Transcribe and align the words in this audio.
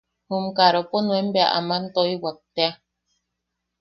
jum 0.27 0.45
karopo 0.57 0.97
nuen 1.05 1.27
bea 1.33 1.49
aman 1.59 1.83
toiwak 1.93 2.37
tea. 2.55 2.71